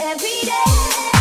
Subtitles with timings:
[0.00, 1.17] every day.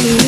[0.00, 0.21] you.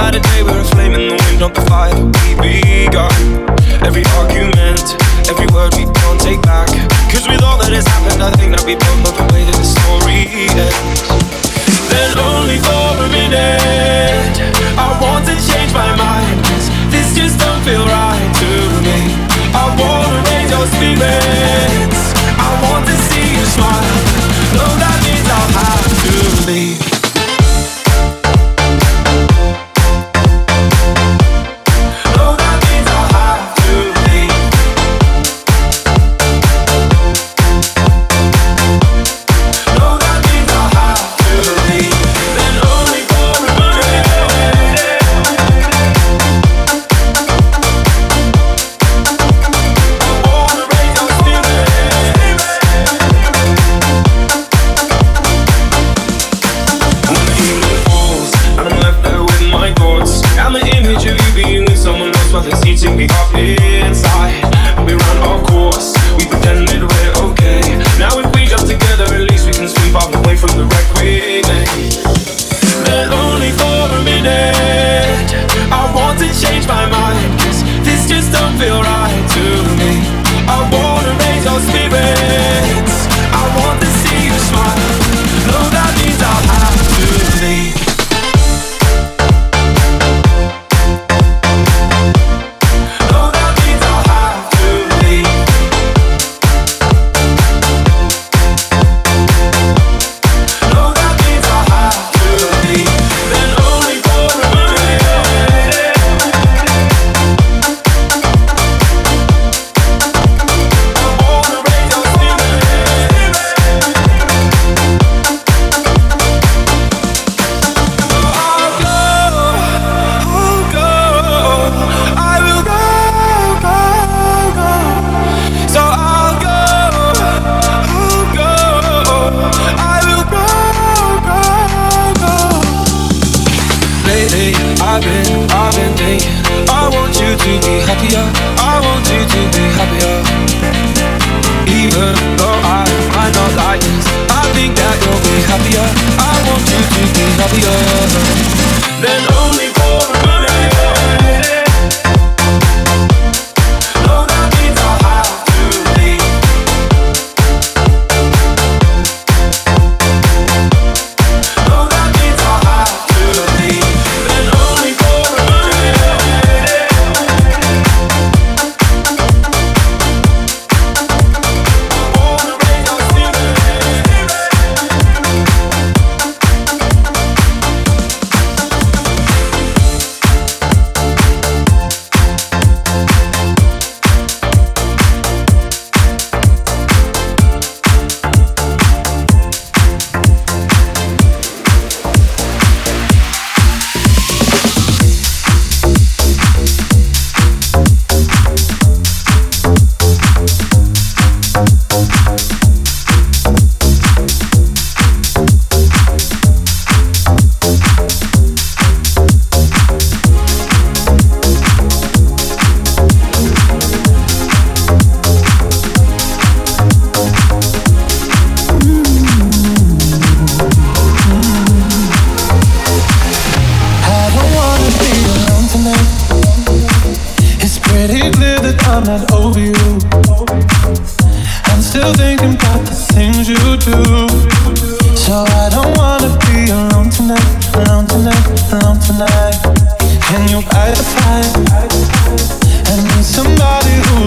[0.00, 3.20] light of day, we're a flame in the wind, not the fire we begun.
[3.84, 4.96] Every argument,
[5.28, 6.68] every word we can't take back.
[7.12, 9.56] Cause with all that has happened, I think that we both know the way that
[9.60, 11.04] the story ends.
[11.92, 14.36] Then only for a minute,
[14.80, 16.38] I want to change my mind.
[16.88, 18.98] This just don't feel right to me.
[19.52, 22.00] I wanna raise your spirits.
[22.40, 23.96] I want to see you smile.
[24.56, 26.14] Know that means I'll have to
[26.48, 26.79] leave.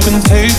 [0.03, 0.53] Thank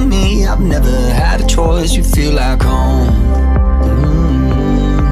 [0.00, 0.46] me.
[0.46, 1.92] I've never had a choice.
[1.92, 3.08] You feel like home.
[3.84, 5.02] Mm-hmm.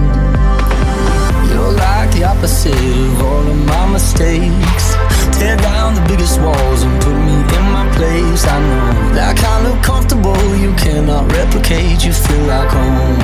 [1.52, 4.94] You're like the opposite of all of my mistakes.
[5.38, 8.44] Tear down the biggest walls and put me in my place.
[8.46, 12.04] I know that kind of comfortable you cannot replicate.
[12.04, 13.18] You feel like home.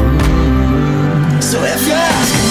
[0.00, 1.42] Mm.
[1.42, 2.43] So if you're.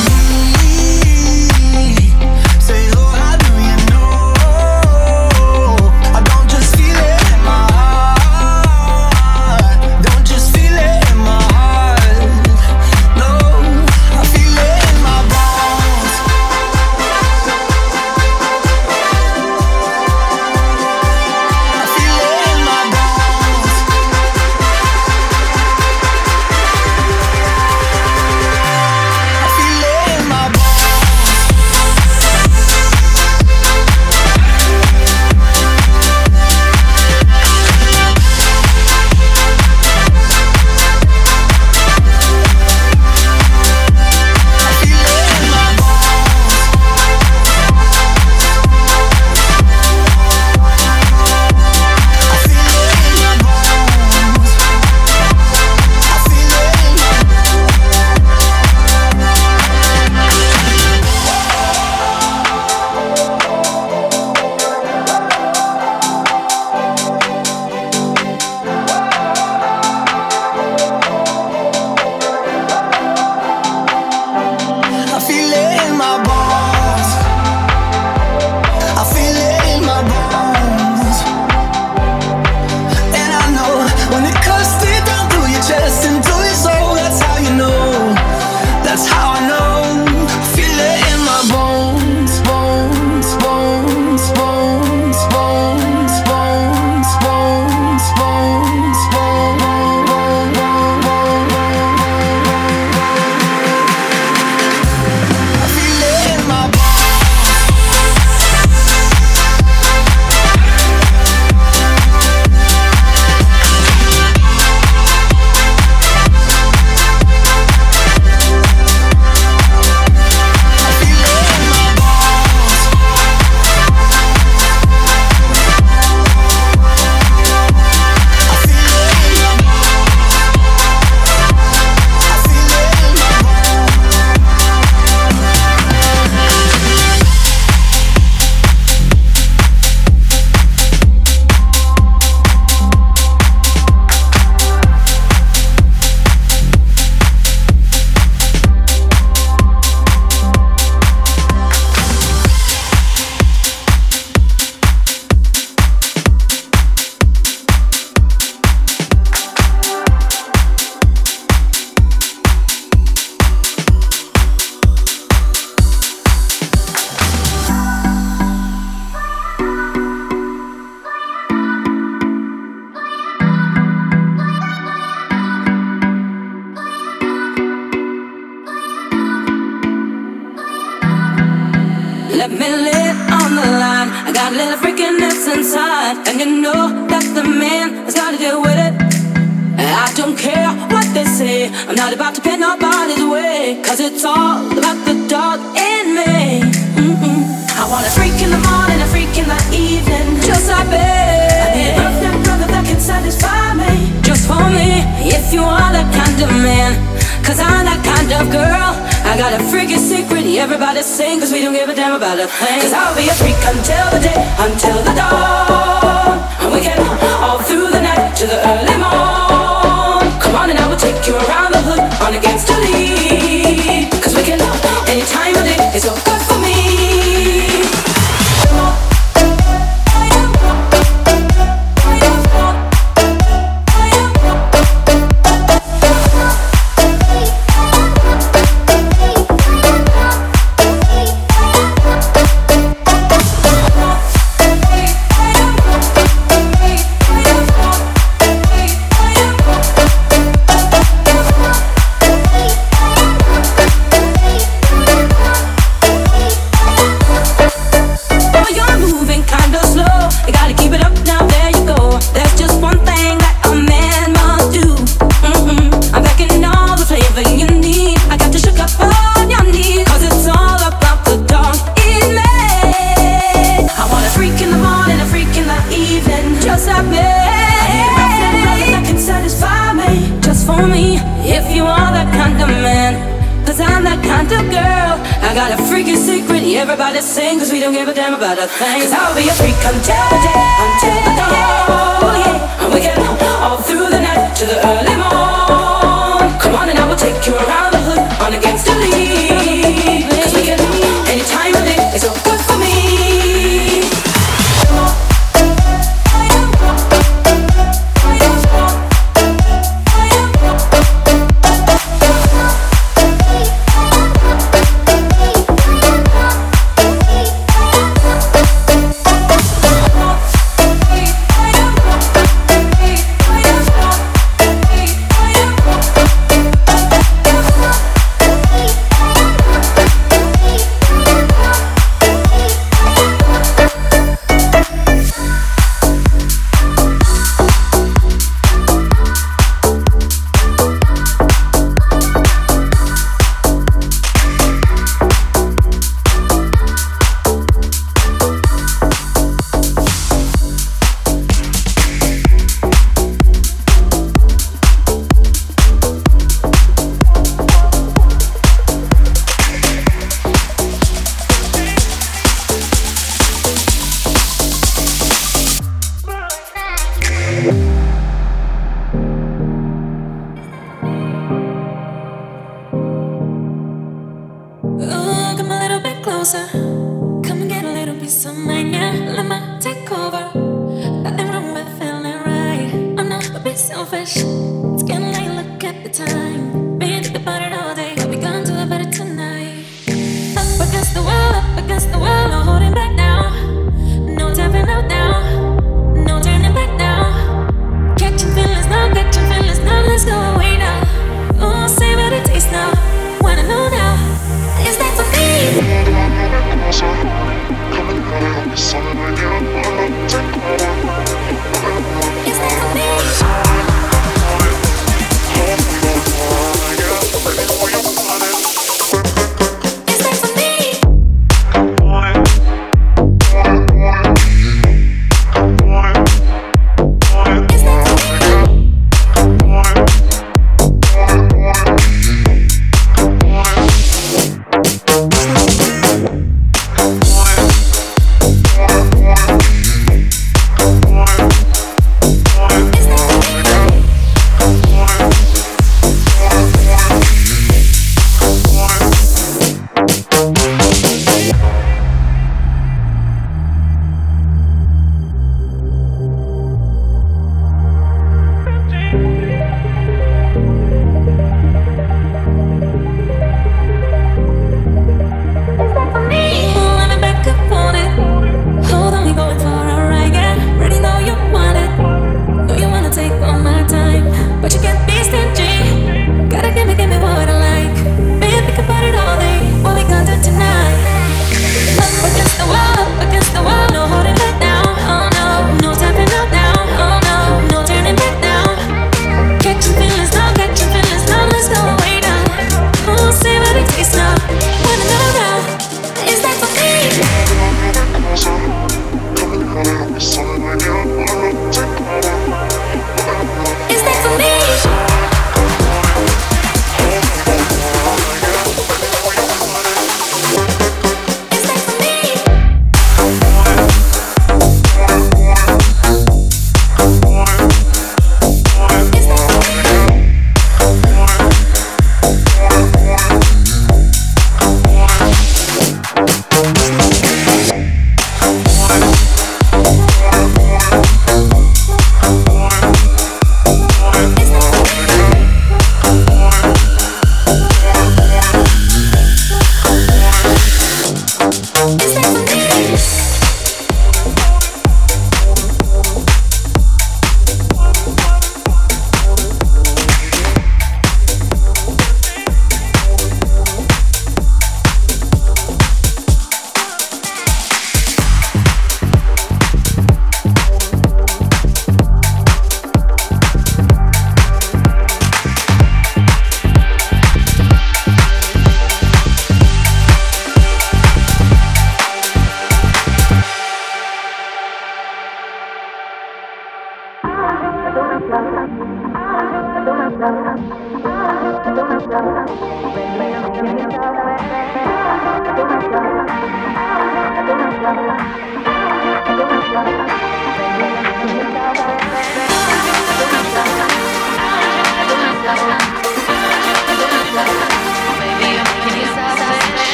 [214.12, 215.83] The day, until the dawn.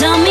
[0.00, 0.23] Tell me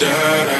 [0.00, 0.59] What?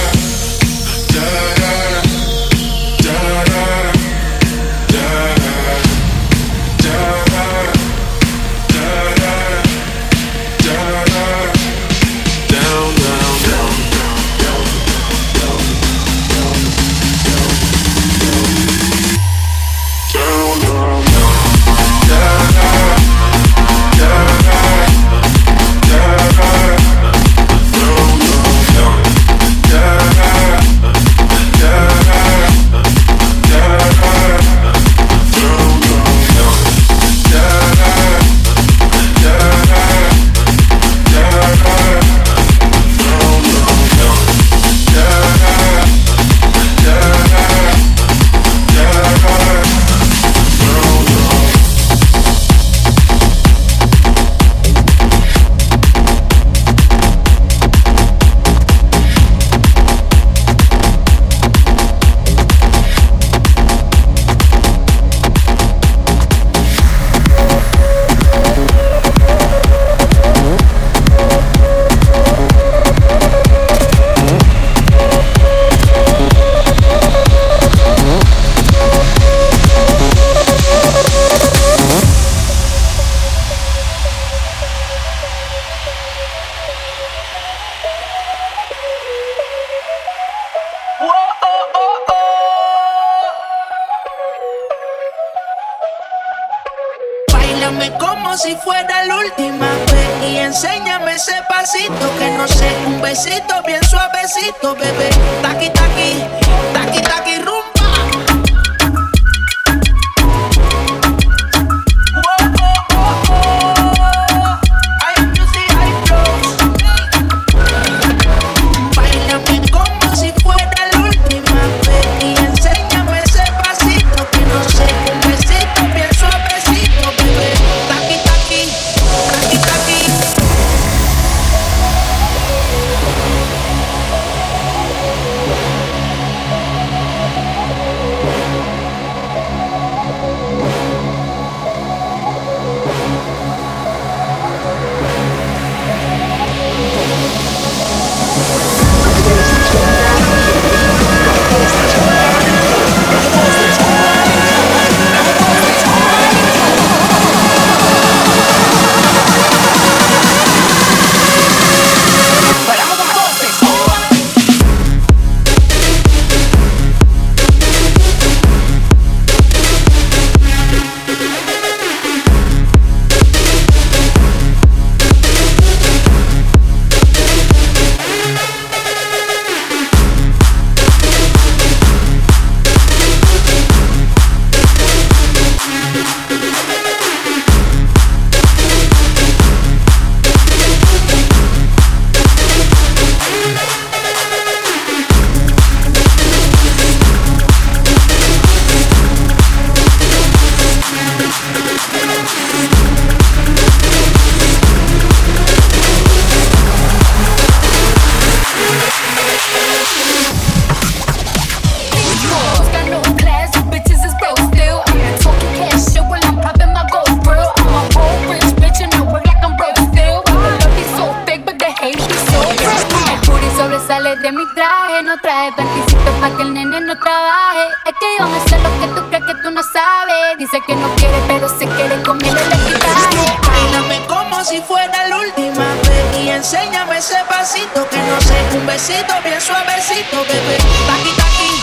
[238.91, 240.57] suavecito, bien suavecito, bebé.
[240.87, 241.61] Taqui, taqui,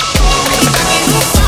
[0.50, 1.47] taqui, taqui.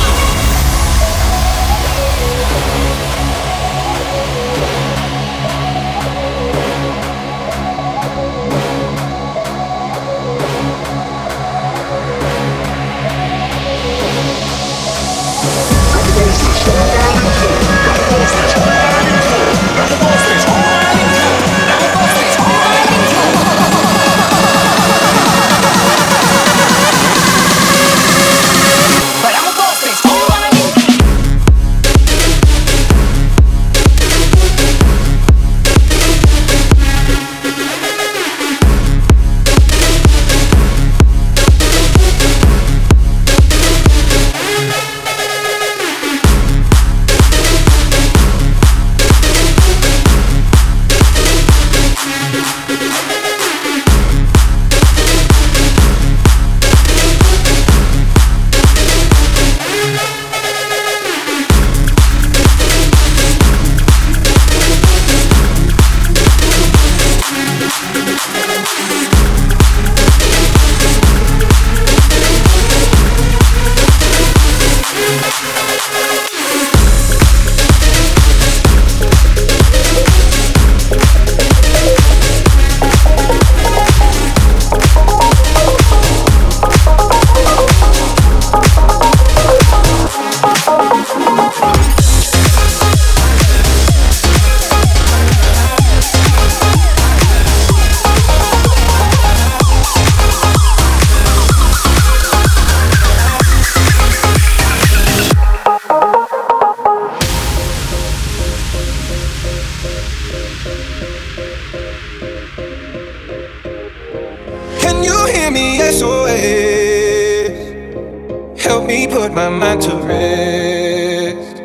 [118.60, 121.56] Help me put my mind to rest.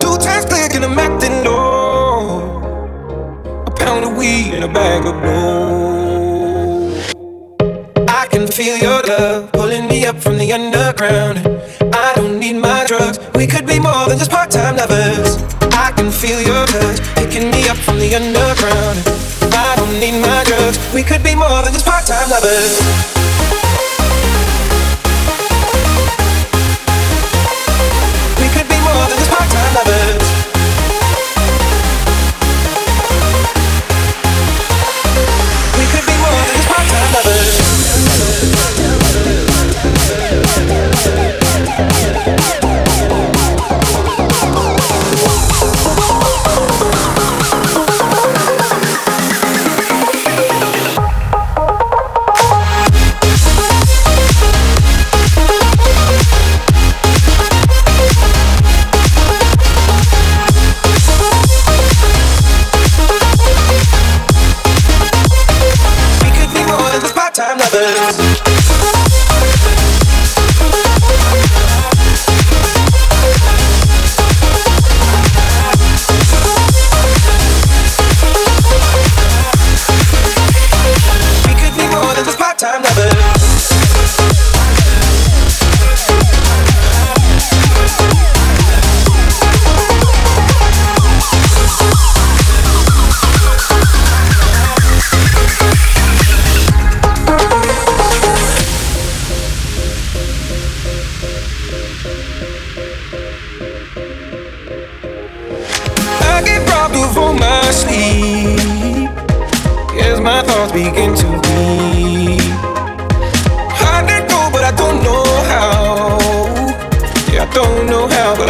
[0.00, 2.64] Two times click and I'm acting old.
[3.68, 6.94] A pound of weed and a bag of blow.
[8.08, 11.38] I can feel your love pulling me up from the underground.
[11.94, 13.18] I don't need my drugs.
[13.34, 15.36] We could be more than just part time lovers.
[15.74, 18.98] I can feel your touch picking me up from the underground.
[19.52, 20.78] I don't need my drugs.
[20.94, 23.15] We could be more than just part time lovers.
[29.76, 30.35] love it.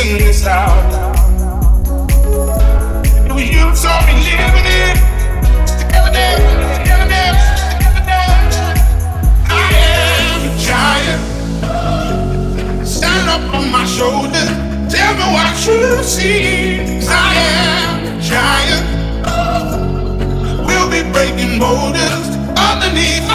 [0.00, 0.44] in this.
[3.26, 3.74] It was you
[4.06, 4.96] me living it.
[5.80, 6.10] Together,
[6.78, 7.26] together,
[7.96, 8.32] together.
[9.50, 11.22] I am a giant.
[12.86, 14.50] Stand up on my shoulders.
[14.92, 16.02] Tell me what you
[17.08, 18.86] I am a giant.
[20.66, 22.26] We'll be breaking boulders
[22.56, 23.27] underneath